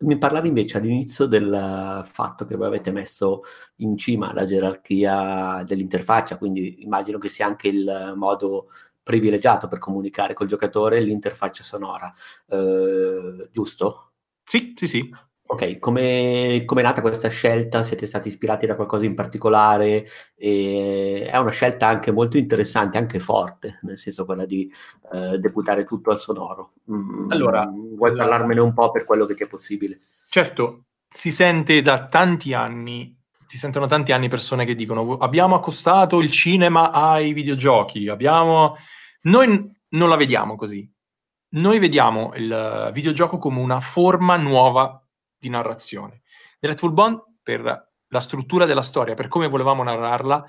[0.00, 3.42] Mi parlavi invece all'inizio del fatto che voi avete messo
[3.76, 8.68] in cima la gerarchia dell'interfaccia, quindi immagino che sia anche il modo
[9.02, 12.12] privilegiato per comunicare col giocatore l'interfaccia sonora,
[12.48, 14.12] eh, giusto?
[14.42, 15.10] Sì, sì, sì.
[15.52, 17.82] Ok, come è nata questa scelta?
[17.82, 20.06] Siete stati ispirati da qualcosa in particolare?
[20.36, 24.72] E è una scelta anche molto interessante, anche forte, nel senso quella di
[25.12, 26.74] eh, deputare tutto al sonoro.
[26.88, 29.98] Mm, allora, vuoi parlarmene un po' per quello che è possibile?
[30.28, 36.20] Certo, si sente da tanti anni, si sentono tanti anni persone che dicono abbiamo accostato
[36.20, 38.76] il cinema ai videogiochi, abbiamo...
[39.22, 40.88] Noi non la vediamo così.
[41.54, 45.04] Noi vediamo il videogioco come una forma nuova
[45.40, 46.22] di narrazione.
[46.60, 47.62] Deadful Bond, per
[48.06, 50.44] la struttura della storia, per come volevamo narrarla,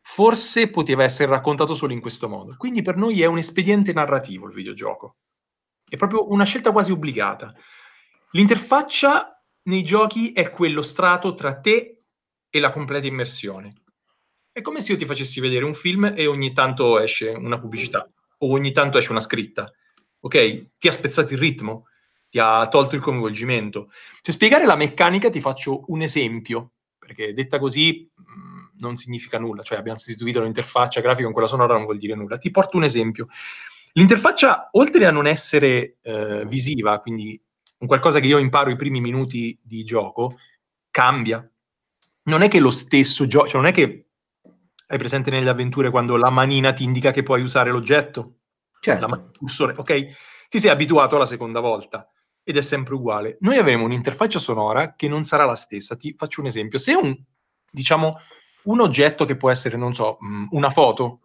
[0.00, 2.56] forse poteva essere raccontato solo in questo modo.
[2.56, 5.16] Quindi per noi è un espediente narrativo il videogioco.
[5.88, 7.54] È proprio una scelta quasi obbligata.
[8.32, 12.02] L'interfaccia nei giochi è quello strato tra te
[12.50, 13.74] e la completa immersione.
[14.50, 18.10] È come se io ti facessi vedere un film e ogni tanto esce una pubblicità
[18.38, 19.70] o ogni tanto esce una scritta.
[20.20, 20.78] Ok?
[20.78, 21.86] Ti ha spezzato il ritmo
[22.28, 23.90] ti ha tolto il coinvolgimento.
[24.22, 29.38] Per spiegare la meccanica ti faccio un esempio, perché detta così mh, mm, non significa
[29.38, 32.38] nulla, cioè abbiamo sostituito l'interfaccia grafica con quella sonora non vuol dire nulla.
[32.38, 33.28] Ti porto un esempio.
[33.92, 37.40] L'interfaccia, oltre a non essere eh, visiva, quindi
[37.78, 40.38] un qualcosa che io imparo i primi minuti di gioco,
[40.90, 41.48] cambia.
[42.24, 44.04] Non è che lo stesso gioco, cioè non è che
[44.90, 48.34] hai presente nelle avventure quando la manina ti indica che puoi usare l'oggetto?
[48.80, 49.00] Certo.
[49.00, 50.46] La man- cursore, ok?
[50.48, 52.08] Ti sei abituato alla seconda volta
[52.48, 53.36] ed è sempre uguale.
[53.40, 55.96] Noi avremo un'interfaccia sonora che non sarà la stessa.
[55.96, 56.78] Ti faccio un esempio.
[56.78, 57.14] Se un,
[57.70, 58.18] diciamo,
[58.62, 61.20] un oggetto che può essere, non so, mm, una foto,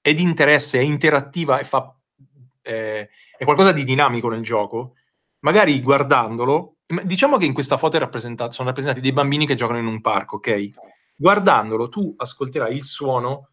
[0.00, 1.96] è di interesse, è interattiva e fa,
[2.60, 3.08] eh,
[3.38, 4.94] è qualcosa di dinamico nel gioco,
[5.44, 7.96] magari guardandolo, diciamo che in questa foto
[8.50, 10.70] sono rappresentati dei bambini che giocano in un parco, ok?
[11.14, 13.50] Guardandolo, tu ascolterai il suono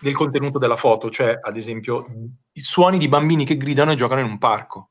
[0.00, 2.06] del contenuto della foto, cioè ad esempio
[2.52, 4.90] i suoni di bambini che gridano e giocano in un parco.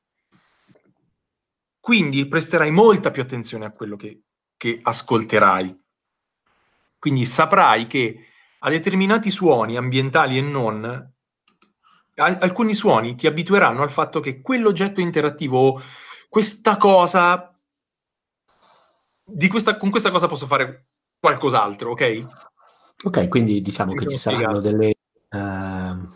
[1.84, 4.22] Quindi presterai molta più attenzione a quello che,
[4.56, 5.84] che ascolterai.
[6.98, 8.28] Quindi saprai che
[8.60, 11.13] a determinati suoni ambientali e non,
[12.15, 15.82] alcuni suoni ti abitueranno al fatto che quell'oggetto interattivo,
[16.30, 17.54] questa cosa,
[19.22, 20.86] di questa, con questa cosa posso fare
[21.19, 22.26] qualcos'altro, ok?
[23.04, 24.96] Ok, quindi diciamo che ci saranno delle
[25.32, 26.08] uh,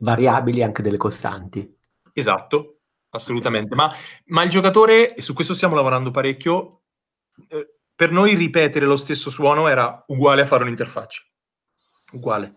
[0.00, 1.74] variabili, anche delle costanti.
[2.12, 2.75] Esatto,
[3.16, 3.74] assolutamente.
[3.74, 3.92] Ma,
[4.26, 6.82] ma, il giocatore, e su questo stiamo lavorando parecchio,
[7.48, 11.22] eh, per noi ripetere lo stesso suono era uguale a fare un'interfaccia.
[12.12, 12.54] Uguale.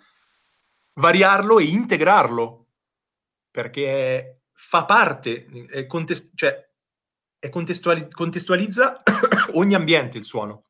[0.93, 2.67] Variarlo e integrarlo,
[3.49, 6.67] perché fa parte, è contest- cioè
[7.39, 9.01] è contestuali- contestualizza
[9.53, 10.65] ogni ambiente il suono.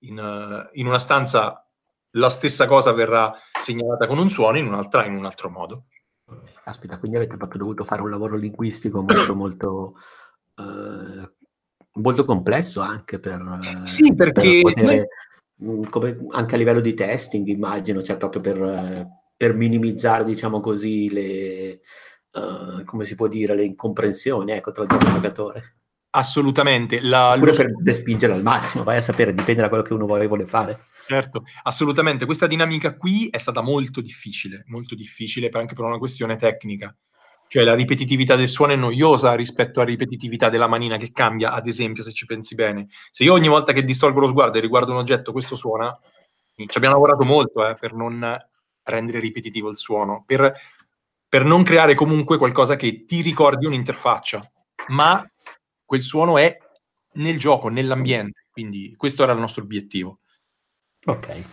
[0.00, 1.68] In, uh, in, una stanza
[2.10, 5.86] la stessa cosa verrà segnalata con un suono, in un'altra in un altro modo.
[6.64, 9.94] Aspetta, quindi avete proprio dovuto fare un lavoro linguistico molto, molto,
[10.56, 11.32] eh,
[11.94, 15.04] molto complesso anche per, sì, perché per poter, noi...
[15.64, 21.10] Mm, come, anche a livello di testing, immagino, cioè proprio per, per minimizzare, diciamo così,
[21.12, 21.80] le,
[22.32, 25.76] uh, come si può dire, le incomprensioni ecco, tra il giocatore.
[26.10, 27.00] Assolutamente.
[27.00, 27.82] La, Oppure lo...
[27.82, 30.78] per, spingerlo al massimo, vai a sapere, dipende da quello che uno vuole fare.
[31.06, 32.24] Certo, assolutamente.
[32.24, 36.94] Questa dinamica qui è stata molto difficile, molto difficile anche per una questione tecnica.
[37.46, 41.66] Cioè la ripetitività del suono è noiosa rispetto alla ripetitività della manina che cambia, ad
[41.66, 42.86] esempio, se ci pensi bene.
[43.10, 45.96] Se io ogni volta che distolgo lo sguardo e riguardo un oggetto questo suona,
[46.54, 48.36] ci abbiamo lavorato molto eh, per non
[48.82, 50.52] rendere ripetitivo il suono, per,
[51.28, 54.50] per non creare comunque qualcosa che ti ricordi un'interfaccia,
[54.88, 55.24] ma
[55.84, 56.56] quel suono è
[57.14, 60.20] nel gioco, nell'ambiente, quindi questo era il nostro obiettivo.
[61.06, 61.44] Ok.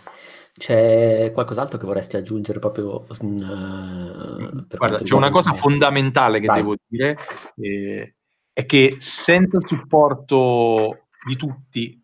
[0.53, 3.05] C'è qualcos'altro che vorresti aggiungere proprio?
[3.19, 6.57] Uh, Guarda, c'è una cosa fondamentale che Vai.
[6.57, 7.17] devo dire,
[7.55, 8.15] eh,
[8.51, 12.03] è che senza il supporto di tutti,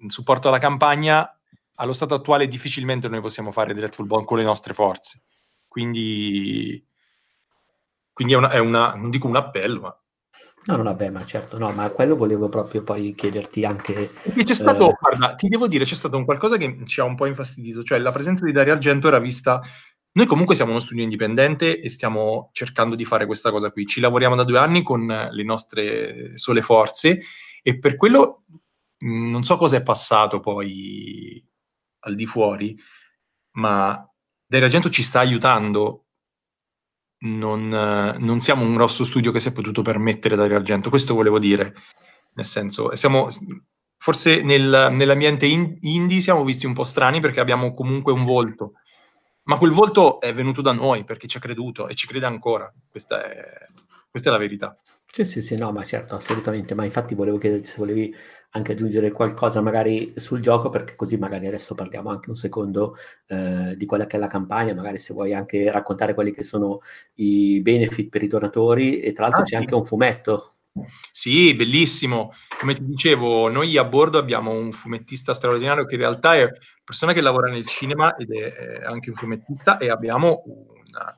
[0.00, 1.28] il supporto alla campagna,
[1.74, 5.22] allo stato attuale difficilmente noi possiamo fare Deadful Bond con le nostre forze.
[5.66, 6.84] Quindi,
[8.12, 10.02] quindi è, una, è una, non dico un appello, ma
[10.66, 14.10] No, no, vabbè, ma certo, no, ma quello volevo proprio poi chiederti anche...
[14.22, 14.96] Perché c'è stato, eh...
[15.00, 17.98] guarda, ti devo dire, c'è stato un qualcosa che ci ha un po' infastidito, cioè
[17.98, 19.60] la presenza di Dario Argento era vista...
[20.10, 23.86] Noi comunque siamo uno studio indipendente e stiamo cercando di fare questa cosa qui.
[23.86, 27.20] Ci lavoriamo da due anni con le nostre sole forze
[27.62, 28.42] e per quello
[29.00, 31.46] non so cosa è passato poi
[32.00, 32.76] al di fuori,
[33.52, 34.04] ma
[34.44, 36.06] Dario Argento ci sta aiutando
[37.20, 37.68] non,
[38.18, 41.74] non, siamo un grosso studio che si è potuto permettere Dario Argento, questo volevo dire.
[42.34, 43.28] nel senso, siamo,
[43.96, 48.72] forse nel, nell'ambiente in, indie siamo visti un po' strani perché abbiamo comunque un volto,
[49.44, 52.72] ma quel volto è venuto da noi perché ci ha creduto e ci crede ancora,
[52.88, 53.42] questa è,
[54.10, 54.78] questa è la verità.
[55.10, 58.14] Sì, sì, sì, no, ma certo, assolutamente, ma infatti volevo chiederti se volevi
[58.50, 62.94] anche aggiungere qualcosa magari sul gioco, perché così magari adesso parliamo anche un secondo
[63.26, 66.80] eh, di quella che è la campagna, magari se vuoi anche raccontare quelli che sono
[67.14, 69.56] i benefit per i donatori e tra l'altro ah, c'è sì.
[69.56, 70.54] anche un fumetto.
[71.10, 72.32] Sì, bellissimo.
[72.60, 76.52] Come ti dicevo, noi a bordo abbiamo un fumettista straordinario che in realtà è una
[76.84, 81.16] persona che lavora nel cinema ed è anche un fumettista e abbiamo una,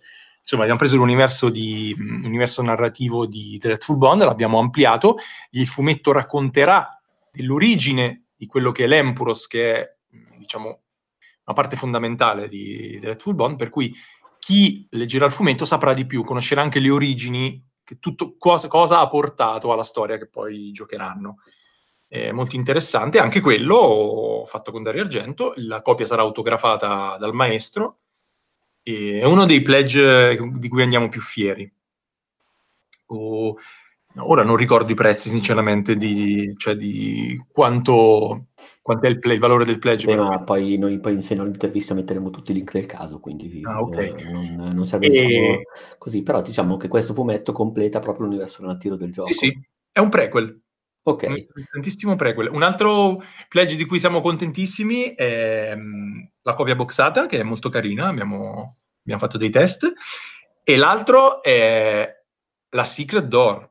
[0.50, 5.18] insomma, abbiamo preso l'universo, di, l'universo narrativo di Dreadful Bond, l'abbiamo ampliato,
[5.50, 9.96] il fumetto racconterà dell'origine di quello che è l'Empuros, che è,
[10.36, 10.66] diciamo,
[11.44, 13.94] una parte fondamentale di Dreadful Bond, per cui
[14.40, 17.64] chi leggerà il fumetto saprà di più, conoscerà anche le origini,
[18.00, 21.36] tutto, cosa, cosa, ha portato alla storia che poi giocheranno.
[22.08, 27.99] È molto interessante, anche quello fatto con Dario Argento, la copia sarà autografata dal maestro,
[28.82, 31.70] e è uno dei pledge di cui andiamo più fieri.
[33.06, 33.56] O,
[34.16, 38.46] ora non ricordo i prezzi, sinceramente, di, cioè di quanto,
[38.82, 40.06] quanto è il, play, il, valore del pledge.
[40.06, 43.60] Beh, ma poi noi poi in seno all'intervista metteremo tutti i link del caso, quindi
[43.64, 44.14] ah, okay.
[44.16, 45.10] eh, non, non, serve e...
[45.10, 45.58] diciamo,
[45.98, 46.22] così.
[46.22, 49.32] Però diciamo che questo fumetto completa proprio l'universo narrativo del gioco.
[49.32, 49.60] Sì, sì,
[49.92, 50.60] è un prequel.
[51.02, 51.46] Ok.
[51.72, 52.50] Tantissimo prequel.
[52.50, 57.68] Un altro pledge di cui siamo contentissimi è um, la copia boxata, che è molto
[57.68, 59.90] carina, abbiamo, abbiamo fatto dei test,
[60.62, 62.22] e l'altro è
[62.68, 63.70] la Secret Door,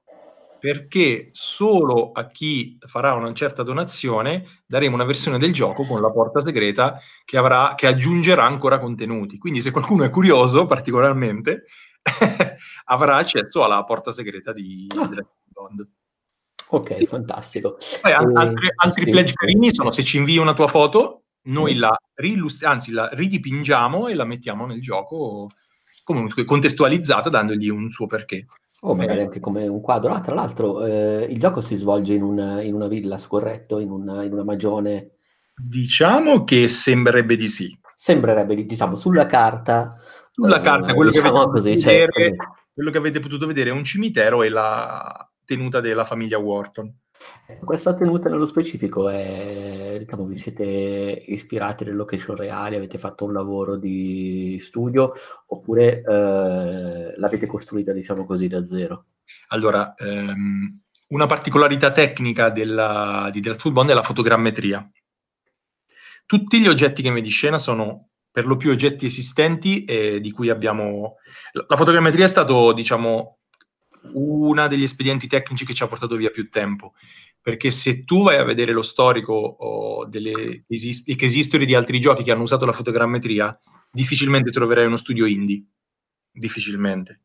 [0.59, 6.11] perché solo a chi farà una certa donazione daremo una versione del gioco con la
[6.11, 9.37] porta segreta che, avrà, che aggiungerà ancora contenuti.
[9.37, 11.65] Quindi se qualcuno è curioso particolarmente,
[12.85, 15.07] avrà accesso alla porta segreta di ah.
[15.45, 15.87] Bond.
[16.71, 17.05] Ok, sì.
[17.07, 17.77] fantastico.
[18.01, 18.13] Poi, e...
[18.13, 19.11] altri, altri sì.
[19.11, 21.79] pledge carini sono se ci invii una tua foto, noi mm.
[21.79, 21.97] la,
[22.61, 25.47] anzi, la ridipingiamo e la mettiamo nel gioco
[26.03, 28.45] comunque contestualizzata dandogli un suo perché.
[28.81, 30.13] O oh, magari anche come un quadro.
[30.13, 33.91] Ah, tra l'altro, eh, il gioco si svolge in una, in una villa, scorretto, in
[33.91, 35.11] una, in una magione.
[35.55, 37.77] Diciamo che sembrerebbe di sì.
[37.95, 39.89] Sembrerebbe, diciamo, sulla carta.
[40.31, 42.35] Sulla eh, carta, quello, diciamo che così, vedere,
[42.73, 46.93] quello che avete potuto vedere è un cimitero e la, tenuta della famiglia Wharton.
[47.65, 50.63] Questa tenuta nello specifico è, diciamo, vi siete
[51.27, 55.13] ispirati alle location reali, avete fatto un lavoro di studio
[55.47, 59.05] oppure eh, l'avete costruita, diciamo così, da zero?
[59.47, 64.87] Allora, ehm, una particolarità tecnica della, di Death Bond è la fotogrammetria.
[66.27, 70.49] Tutti gli oggetti che vedi scena sono per lo più oggetti esistenti e di cui
[70.49, 71.15] abbiamo...
[71.67, 73.39] La fotogrammetria è stato, diciamo,
[74.13, 76.93] uno degli espedienti tecnici che ci ha portato via più tempo.
[77.41, 82.23] Perché se tu vai a vedere lo storico oh, delle esist- history di altri giochi
[82.23, 83.57] che hanno usato la fotogrammetria,
[83.91, 85.63] difficilmente troverai uno studio indie.
[86.31, 87.21] Difficilmente.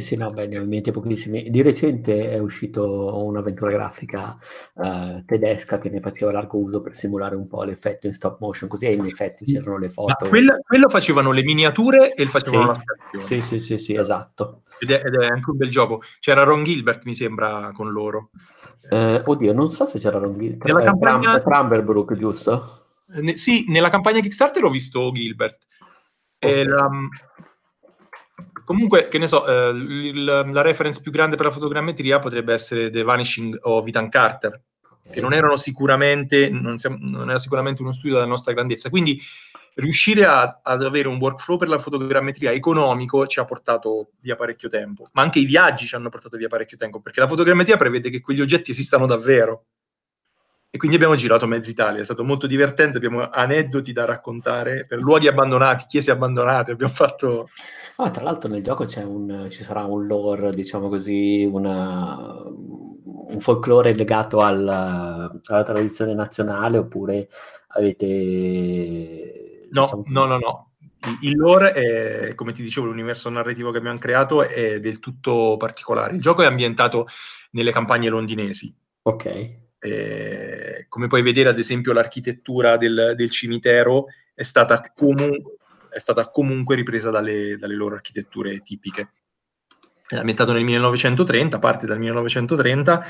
[0.00, 1.50] Sì, no, beh, ne ho in mente pochissimi.
[1.50, 4.38] Di recente è uscito un'avventura grafica
[4.74, 8.68] uh, tedesca che ne faceva largo uso per simulare un po' l'effetto in stop motion,
[8.68, 10.28] così in effetti c'erano le foto.
[10.28, 12.82] Quella, quello facevano le miniature e facevano sì.
[13.12, 13.22] la.
[13.22, 14.62] Sì, sì, sì, sì, esatto.
[14.78, 16.02] Ed è, ed è, anche un bel gioco.
[16.20, 18.30] C'era Ron Gilbert, mi sembra, con loro.
[18.90, 20.64] Eh, oddio, non so se c'era Ron Gilbert.
[20.64, 21.40] Nella campagna...
[21.40, 22.86] Trumberbrook, giusto?
[23.06, 25.66] Ne, sì, nella campagna Kickstarter ho visto Gilbert.
[26.38, 26.64] Okay.
[26.64, 26.88] La,
[28.68, 32.90] Comunque, che ne so, eh, il, la reference più grande per la fotogrammetria potrebbe essere
[32.90, 34.60] The Vanishing of Ethan Carter,
[35.10, 38.90] che non erano sicuramente, non, siamo, non era sicuramente uno studio della nostra grandezza.
[38.90, 39.18] Quindi
[39.76, 44.68] riuscire a, ad avere un workflow per la fotogrammetria economico ci ha portato via parecchio
[44.68, 48.10] tempo, ma anche i viaggi ci hanno portato via parecchio tempo, perché la fotogrammetria prevede
[48.10, 49.64] che quegli oggetti esistano davvero.
[50.70, 54.98] E quindi abbiamo girato mezza Italia, è stato molto divertente, abbiamo aneddoti da raccontare per
[54.98, 57.48] luoghi abbandonati, chiese abbandonate, abbiamo fatto...
[57.96, 63.94] Ah, tra l'altro nel gioco un, ci sarà un lore, diciamo così, una, un folklore
[63.94, 67.30] legato alla, alla, tradizione nazionale oppure
[67.68, 69.68] avete...
[69.70, 70.72] No, diciamo, no, no, no.
[71.22, 76.14] Il lore è, come ti dicevo, l'universo narrativo che abbiamo creato è del tutto particolare.
[76.14, 77.06] Il gioco è ambientato
[77.52, 78.74] nelle campagne londinesi.
[79.04, 85.56] Ok eh, come puoi vedere, ad esempio, l'architettura del, del cimitero è stata, comu-
[85.90, 89.12] è stata, comunque ripresa dalle, dalle loro architetture tipiche.
[90.06, 93.04] È ambientato nel 1930, parte dal 1930,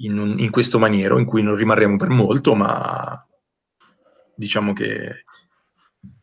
[0.00, 3.26] in, in questo maniero, in cui non rimarremo per molto, ma
[4.34, 5.24] diciamo che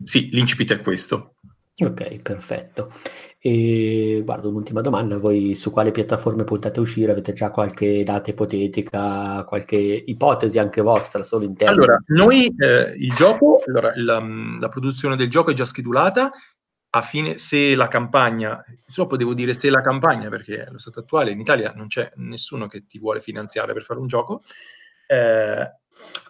[0.03, 1.35] sì, l'incipit è questo.
[1.78, 2.89] Ok, perfetto.
[3.38, 7.11] E guardo un'ultima domanda, voi su quale piattaforme puntate a uscire?
[7.11, 11.73] Avete già qualche data ipotetica, qualche ipotesi anche vostra, solo interna?
[11.73, 14.23] Allora, noi eh, il gioco, allora, la,
[14.57, 16.32] la, produzione del gioco è già schedulata,
[16.91, 21.32] a fine, se la campagna, purtroppo devo dire se la campagna, perché allo stato attuale
[21.32, 24.43] in Italia non c'è nessuno che ti vuole finanziare per fare un gioco,
[25.07, 25.71] eh,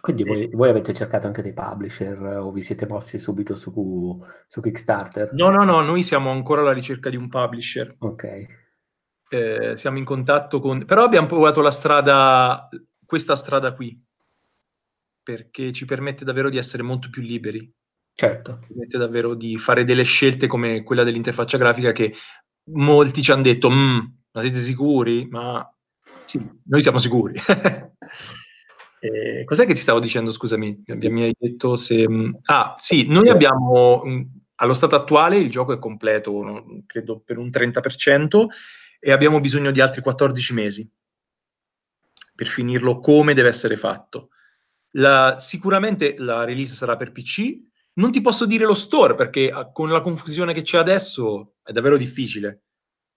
[0.00, 4.60] quindi voi, voi, avete cercato anche dei publisher o vi siete mossi subito su, su,
[4.60, 5.32] Kickstarter?
[5.32, 7.94] No, no, no, noi siamo ancora alla ricerca di un publisher.
[7.98, 8.46] Ok.
[9.28, 10.84] Eh, siamo in contatto con...
[10.84, 12.68] Però abbiamo provato la strada,
[13.04, 14.00] questa strada qui,
[15.22, 17.72] perché ci permette davvero di essere molto più liberi.
[18.14, 18.60] Certo.
[18.62, 22.14] Ci permette davvero di fare delle scelte come quella dell'interfaccia grafica che
[22.70, 23.98] molti ci hanno detto, mm,
[24.30, 25.26] ma siete sicuri?
[25.26, 25.68] Ma
[26.24, 27.34] sì, noi siamo sicuri.
[29.06, 30.32] Eh, cos'è che ti stavo dicendo?
[30.32, 32.08] Scusami, mi hai detto se.
[32.08, 34.22] Mm, ah, sì, noi abbiamo mm,
[34.56, 38.46] allo stato attuale il gioco è completo, credo per un 30%,
[38.98, 40.90] e abbiamo bisogno di altri 14 mesi
[42.34, 44.30] per finirlo come deve essere fatto.
[44.96, 47.64] La, sicuramente la release sarà per PC.
[47.94, 51.72] Non ti posso dire lo store perché ah, con la confusione che c'è adesso è
[51.72, 52.62] davvero difficile.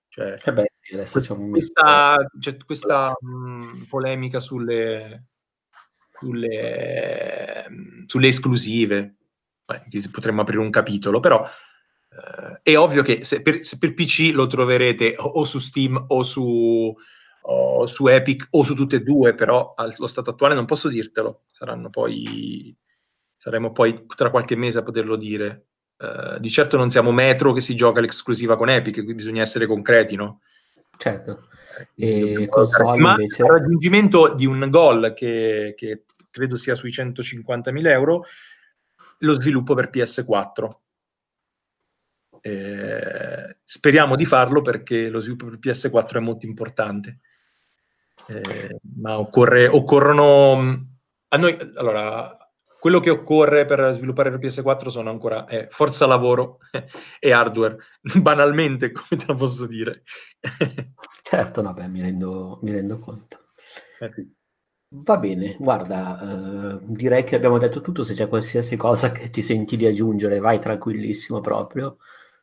[0.08, 5.26] Cioè, eh beh, adesso c'è un questa, c'è questa mh, mm, polemica sulle,
[6.20, 7.66] sulle,
[8.06, 9.16] sulle esclusive.
[9.66, 14.32] Beh, potremmo aprire un capitolo, però eh, è ovvio che se per, se per, PC
[14.34, 16.96] lo troverete o, o su Steam o su,
[17.42, 21.44] o su, Epic o su tutte e due, però allo stato attuale non posso dirtelo.
[21.52, 22.76] Saranno poi,
[23.36, 25.66] saremo poi tra qualche mese a poterlo dire.
[26.00, 29.66] Uh, di certo non siamo Metro che si gioca l'esclusiva con Epic, qui bisogna essere
[29.66, 30.40] concreti, no?
[31.00, 31.48] Certo.
[31.96, 33.42] E console Ma invece...
[33.42, 38.26] il raggiungimento di un goal che, che credo sia sui 150.000 euro,
[39.20, 40.68] lo sviluppo per PS4.
[42.42, 47.20] Eh, speriamo di farlo perché lo sviluppo per PS4 è molto importante.
[48.28, 50.86] Eh, ma occorre, occorrono
[51.30, 52.39] a noi allora
[52.80, 56.60] quello che occorre per sviluppare il PS4 sono ancora eh, forza lavoro
[57.20, 57.78] e hardware,
[58.22, 60.04] banalmente, come te lo posso dire.
[61.24, 63.50] certo, beh, mi rendo, mi rendo conto.
[64.00, 64.38] Eh sì.
[64.92, 69.44] Va bene, guarda, eh, direi che abbiamo detto tutto, se c'è qualsiasi cosa che ti
[69.44, 71.98] senti di aggiungere, vai tranquillissimo proprio,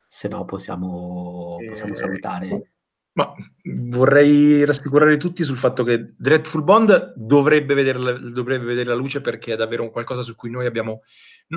[0.07, 2.71] se no possiamo, possiamo eh, salutare.
[3.17, 7.99] Ma vorrei rassicurare tutti sul fatto che Dreadful Bond dovrebbe vedere,
[8.31, 11.03] dovrebbe vedere la luce perché è davvero un qualcosa su cui noi abbiamo...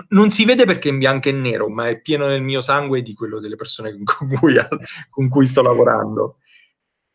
[0.09, 3.01] Non si vede perché è in bianco e nero, ma è pieno nel mio sangue
[3.01, 4.55] di quello delle persone con cui,
[5.09, 6.37] con cui sto lavorando.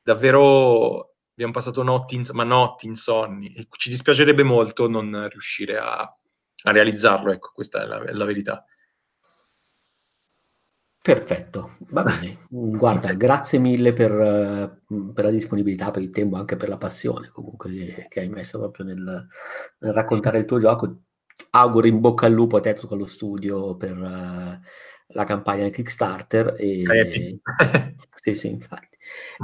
[0.03, 6.70] Davvero abbiamo passato notti, ma notti insonni e ci dispiacerebbe molto non riuscire a, a
[6.70, 8.64] realizzarlo, ecco, questa è la, è la, verità.
[11.05, 12.39] Perfetto, va bene.
[12.49, 14.81] Guarda, grazie mille per,
[15.13, 18.87] per, la disponibilità, per il tempo, anche per la passione comunque che, hai messo proprio
[18.87, 19.27] nel,
[19.81, 21.03] nel, raccontare il tuo gioco.
[21.51, 24.59] Auguro in bocca al lupo a te con lo studio per uh,
[25.09, 26.55] la campagna Kickstarter.
[26.57, 27.39] E...
[28.15, 28.97] sì, sì, infatti.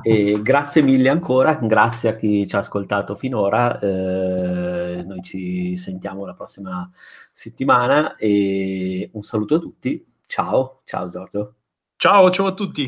[0.03, 3.79] E grazie mille ancora, grazie a chi ci ha ascoltato finora.
[3.79, 6.89] Eh, noi ci sentiamo la prossima
[7.33, 10.09] settimana e un saluto a tutti.
[10.31, 11.55] Ciao, ciao Giorgio.
[11.97, 12.87] Ciao, ciao a tutti.